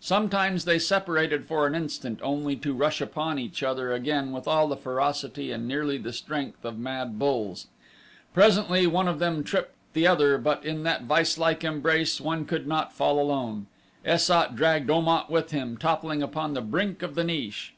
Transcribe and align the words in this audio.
Sometimes 0.00 0.66
they 0.66 0.78
separated 0.78 1.46
for 1.46 1.66
an 1.66 1.74
instant 1.74 2.20
only 2.22 2.56
to 2.56 2.74
rush 2.74 3.00
upon 3.00 3.38
each 3.38 3.62
other 3.62 3.90
again 3.90 4.30
with 4.30 4.46
all 4.46 4.68
the 4.68 4.76
ferocity 4.76 5.50
and 5.50 5.66
nearly 5.66 5.96
the 5.96 6.12
strength 6.12 6.62
of 6.62 6.78
mad 6.78 7.18
bulls. 7.18 7.68
Presently 8.34 8.86
one 8.86 9.08
of 9.08 9.18
them 9.18 9.42
tripped 9.42 9.74
the 9.94 10.06
other 10.06 10.36
but 10.36 10.62
in 10.62 10.82
that 10.82 11.04
viselike 11.04 11.64
embrace 11.64 12.20
one 12.20 12.44
could 12.44 12.66
not 12.66 12.92
fall 12.92 13.18
alone 13.18 13.66
Es 14.04 14.24
sat 14.24 14.54
dragged 14.54 14.90
Om 14.90 15.08
at 15.08 15.30
with 15.30 15.52
him, 15.52 15.78
toppling 15.78 16.22
upon 16.22 16.52
the 16.52 16.60
brink 16.60 17.02
of 17.02 17.14
the 17.14 17.24
niche. 17.24 17.72